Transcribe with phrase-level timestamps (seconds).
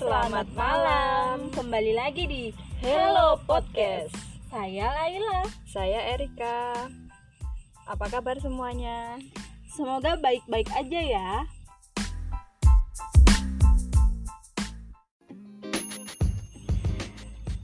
[0.00, 1.52] selamat malam.
[1.52, 2.44] Kembali lagi di
[2.80, 4.16] Hello Podcast.
[4.48, 5.44] Saya Laila.
[5.68, 6.88] Saya Erika.
[7.84, 9.20] Apa kabar semuanya?
[9.68, 11.30] Semoga baik-baik aja ya.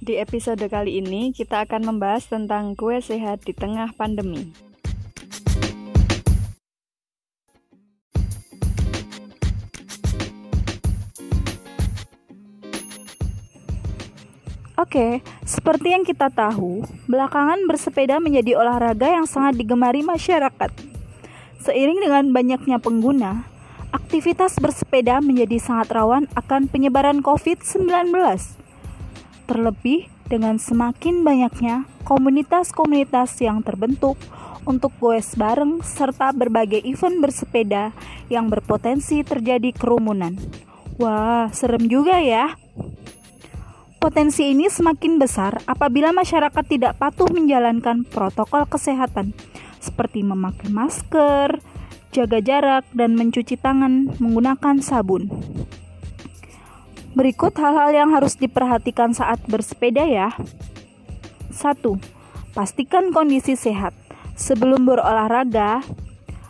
[0.00, 4.71] Di episode kali ini kita akan membahas tentang kue sehat di tengah pandemi.
[14.82, 20.74] Oke, seperti yang kita tahu, belakangan bersepeda menjadi olahraga yang sangat digemari masyarakat.
[21.62, 23.46] Seiring dengan banyaknya pengguna,
[23.94, 28.10] aktivitas bersepeda menjadi sangat rawan akan penyebaran COVID-19.
[29.46, 34.18] Terlebih dengan semakin banyaknya komunitas-komunitas yang terbentuk
[34.66, 37.94] untuk goes bareng serta berbagai event bersepeda
[38.26, 40.34] yang berpotensi terjadi kerumunan.
[40.98, 42.58] Wah, serem juga ya.
[44.02, 49.30] Potensi ini semakin besar apabila masyarakat tidak patuh menjalankan protokol kesehatan
[49.78, 51.62] seperti memakai masker,
[52.10, 55.30] jaga jarak, dan mencuci tangan menggunakan sabun.
[57.14, 60.34] Berikut hal-hal yang harus diperhatikan saat bersepeda ya.
[61.54, 61.78] 1.
[62.58, 63.94] Pastikan kondisi sehat.
[64.34, 65.78] Sebelum berolahraga,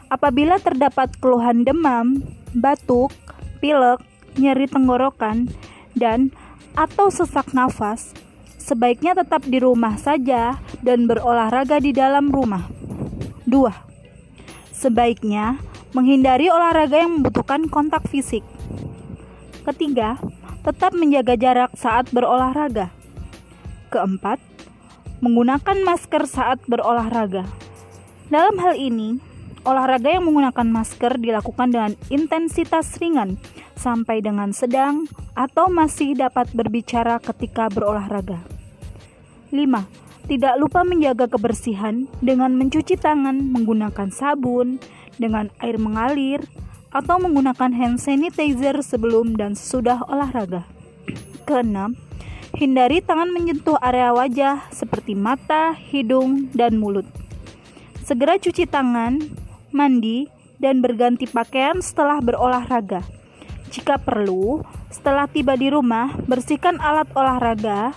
[0.08, 2.24] apabila terdapat keluhan demam,
[2.56, 3.12] batuk,
[3.60, 4.00] pilek,
[4.40, 5.52] nyeri tenggorokan,
[5.92, 6.32] dan
[6.72, 8.16] atau sesak nafas,
[8.56, 12.68] sebaiknya tetap di rumah saja dan berolahraga di dalam rumah.
[13.44, 13.68] 2.
[14.72, 15.60] Sebaiknya
[15.92, 18.42] menghindari olahraga yang membutuhkan kontak fisik.
[19.62, 20.16] Ketiga,
[20.64, 22.90] tetap menjaga jarak saat berolahraga.
[23.92, 24.40] Keempat,
[25.20, 27.44] menggunakan masker saat berolahraga.
[28.32, 29.20] Dalam hal ini,
[29.62, 33.38] olahraga yang menggunakan masker dilakukan dengan intensitas ringan
[33.82, 38.38] sampai dengan sedang atau masih dapat berbicara ketika berolahraga.
[39.50, 39.58] 5.
[40.30, 44.78] Tidak lupa menjaga kebersihan dengan mencuci tangan menggunakan sabun,
[45.18, 46.46] dengan air mengalir,
[46.94, 50.62] atau menggunakan hand sanitizer sebelum dan sesudah olahraga.
[51.42, 51.98] Keenam,
[52.54, 57.08] hindari tangan menyentuh area wajah seperti mata, hidung, dan mulut.
[58.06, 59.18] Segera cuci tangan,
[59.74, 60.30] mandi,
[60.62, 63.02] dan berganti pakaian setelah berolahraga.
[63.72, 64.60] Jika perlu,
[64.92, 67.96] setelah tiba di rumah, bersihkan alat olahraga,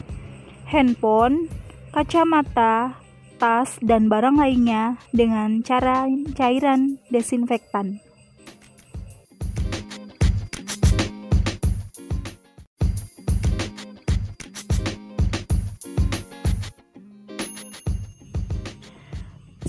[0.72, 1.52] handphone,
[1.92, 2.96] kacamata,
[3.36, 8.05] tas, dan barang lainnya dengan cara cairan desinfektan.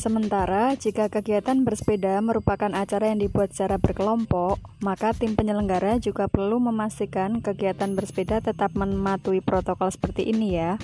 [0.06, 6.62] Sementara, jika kegiatan bersepeda merupakan acara yang dibuat secara berkelompok, maka tim penyelenggara juga perlu
[6.62, 10.78] memastikan kegiatan bersepeda tetap mematuhi protokol seperti ini ya.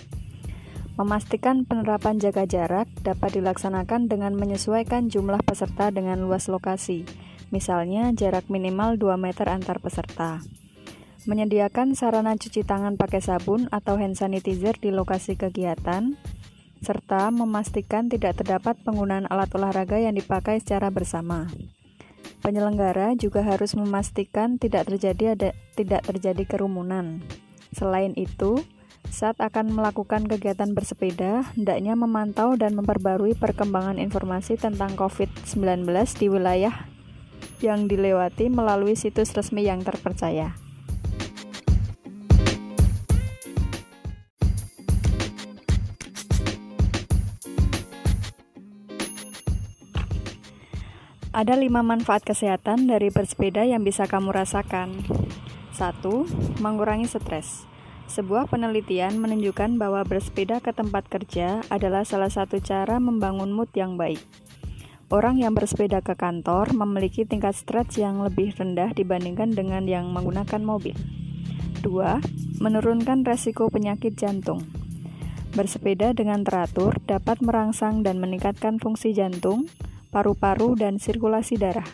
[0.99, 7.07] Memastikan penerapan jaga jarak dapat dilaksanakan dengan menyesuaikan jumlah peserta dengan luas lokasi,
[7.55, 10.43] misalnya jarak minimal 2 meter antar peserta.
[11.31, 16.19] Menyediakan sarana cuci tangan pakai sabun atau hand sanitizer di lokasi kegiatan,
[16.83, 21.47] serta memastikan tidak terdapat penggunaan alat olahraga yang dipakai secara bersama.
[22.43, 27.23] Penyelenggara juga harus memastikan tidak terjadi ada, tidak terjadi kerumunan.
[27.71, 28.59] Selain itu,
[29.11, 35.87] saat akan melakukan kegiatan bersepeda, hendaknya memantau dan memperbarui perkembangan informasi tentang COVID-19
[36.19, 36.75] di wilayah
[37.63, 40.62] yang dilewati melalui situs resmi yang terpercaya.
[51.33, 55.01] Ada lima manfaat kesehatan dari bersepeda yang bisa kamu rasakan.
[55.73, 56.05] 1.
[56.61, 57.65] Mengurangi stres.
[58.05, 63.97] Sebuah penelitian menunjukkan bahwa bersepeda ke tempat kerja adalah salah satu cara membangun mood yang
[63.97, 64.21] baik.
[65.09, 70.61] Orang yang bersepeda ke kantor memiliki tingkat stres yang lebih rendah dibandingkan dengan yang menggunakan
[70.61, 70.93] mobil.
[71.81, 72.61] 2.
[72.61, 74.69] Menurunkan resiko penyakit jantung.
[75.57, 79.73] Bersepeda dengan teratur dapat merangsang dan meningkatkan fungsi jantung,
[80.13, 81.89] paru-paru, dan sirkulasi darah.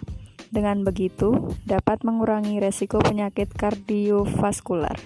[0.50, 4.98] Dengan begitu, dapat mengurangi resiko penyakit kardiovaskular.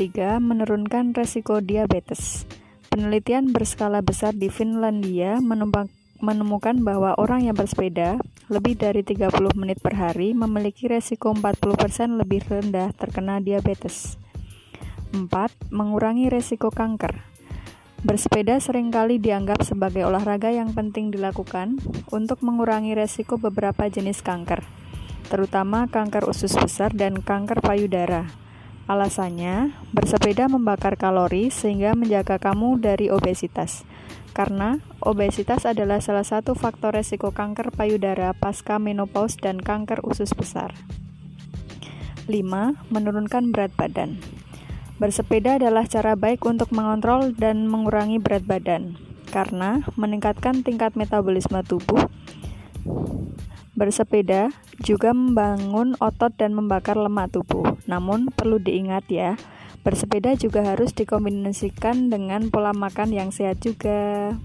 [0.00, 0.40] 3.
[0.40, 2.48] Menurunkan resiko diabetes.
[2.88, 5.36] Penelitian berskala besar di Finlandia
[6.22, 8.20] menemukan bahwa orang yang bersepeda
[8.52, 14.20] lebih dari 30 menit per hari memiliki resiko 40% lebih rendah terkena diabetes.
[15.12, 15.28] 4.
[15.72, 17.31] Mengurangi resiko kanker.
[18.02, 21.78] Bersepeda sering kali dianggap sebagai olahraga yang penting dilakukan
[22.10, 24.66] untuk mengurangi resiko beberapa jenis kanker,
[25.30, 28.26] terutama kanker usus besar dan kanker payudara.
[28.90, 33.86] Alasannya, bersepeda membakar kalori sehingga menjaga kamu dari obesitas.
[34.34, 40.74] Karena obesitas adalah salah satu faktor resiko kanker payudara pasca menopause dan kanker usus besar.
[42.26, 42.34] 5.
[42.90, 44.41] Menurunkan berat badan.
[45.02, 48.94] Bersepeda adalah cara baik untuk mengontrol dan mengurangi berat badan
[49.34, 52.06] karena meningkatkan tingkat metabolisme tubuh
[53.72, 54.52] Bersepeda
[54.84, 57.80] juga membangun otot dan membakar lemak tubuh.
[57.88, 59.40] Namun perlu diingat ya,
[59.80, 64.36] bersepeda juga harus dikombinasikan dengan pola makan yang sehat juga.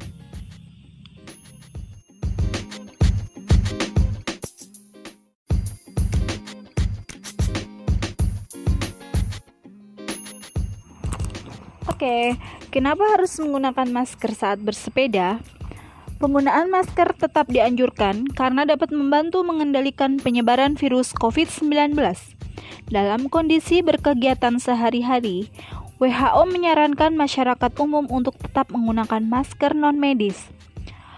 [12.07, 12.39] Oke,
[12.71, 15.44] kenapa harus menggunakan masker saat bersepeda?
[16.24, 22.00] Penggunaan masker tetap dianjurkan karena dapat membantu mengendalikan penyebaran virus COVID-19.
[22.88, 25.51] Dalam kondisi berkegiatan sehari-hari,
[26.00, 30.48] WHO menyarankan masyarakat umum untuk tetap menggunakan masker non-medis,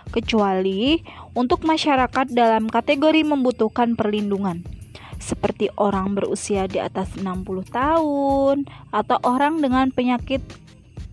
[0.09, 1.05] kecuali
[1.37, 4.65] untuk masyarakat dalam kategori membutuhkan perlindungan,
[5.21, 10.41] seperti orang berusia di atas 60 tahun atau orang dengan penyakit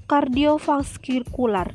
[0.07, 1.75] kardiovaskular,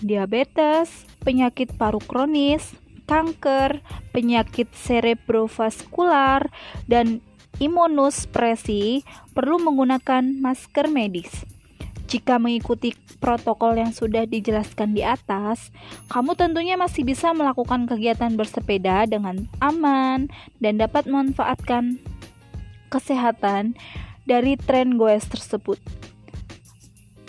[0.00, 6.48] diabetes, penyakit paru kronis, kanker, penyakit cerebrovaskular,
[6.88, 7.20] dan
[7.60, 11.44] imunospresi perlu menggunakan masker medis.
[12.04, 15.72] Jika mengikuti protokol yang sudah dijelaskan di atas,
[16.12, 20.28] kamu tentunya masih bisa melakukan kegiatan bersepeda dengan aman
[20.60, 21.96] dan dapat memanfaatkan
[22.92, 23.74] kesehatan
[24.28, 25.80] dari tren goes tersebut.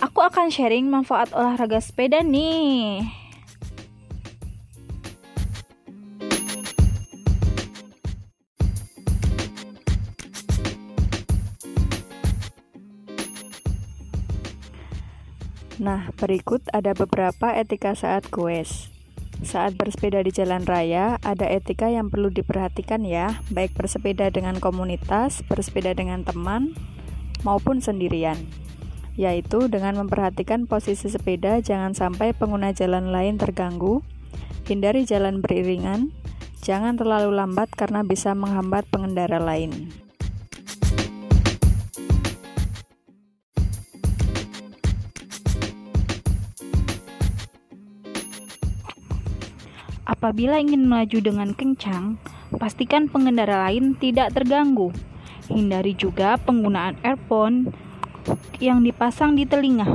[0.04, 3.04] Aku akan sharing manfaat olahraga sepeda nih.
[15.76, 18.88] Nah, berikut ada beberapa etika saat goes.
[19.44, 25.44] Saat bersepeda di jalan raya, ada etika yang perlu diperhatikan ya, baik bersepeda dengan komunitas,
[25.48, 26.72] bersepeda dengan teman,
[27.44, 28.65] maupun sendirian.
[29.16, 34.04] Yaitu dengan memperhatikan posisi sepeda jangan sampai pengguna jalan lain terganggu,
[34.68, 36.12] hindari jalan beriringan,
[36.60, 39.88] jangan terlalu lambat karena bisa menghambat pengendara lain.
[50.06, 52.22] Apabila ingin melaju dengan kencang,
[52.62, 54.94] pastikan pengendara lain tidak terganggu.
[55.50, 57.74] Hindari juga penggunaan earphone
[58.58, 59.88] yang dipasang di telinga,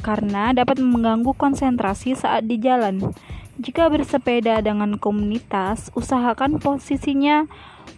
[0.00, 3.14] karena dapat mengganggu konsentrasi saat di jalan.
[3.56, 7.48] Jika bersepeda dengan komunitas, usahakan posisinya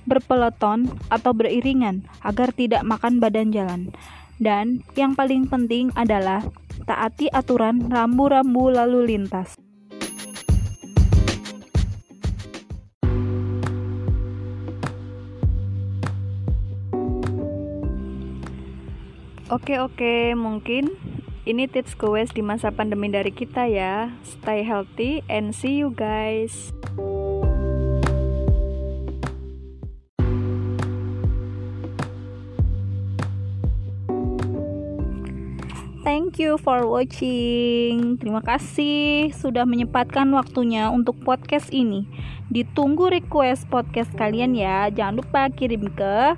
[0.07, 3.91] berpeloton atau beriringan agar tidak makan badan jalan.
[4.39, 6.47] Dan yang paling penting adalah
[6.87, 9.59] taati aturan rambu-rambu lalu lintas.
[19.49, 20.93] Oke oke, mungkin
[21.49, 24.13] ini tips goes di masa pandemi dari kita ya.
[24.21, 26.69] Stay healthy and see you guys.
[36.05, 38.21] Thank you for watching.
[38.21, 42.05] Terima kasih sudah menyempatkan waktunya untuk podcast ini.
[42.53, 44.93] Ditunggu request podcast kalian ya.
[44.93, 46.37] Jangan lupa kirim ke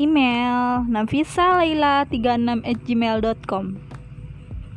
[0.00, 3.64] email nafisalaila36@gmail.com.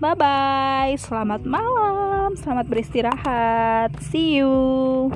[0.04, 3.96] Bye bye, selamat malam, selamat beristirahat.
[4.04, 5.16] See you.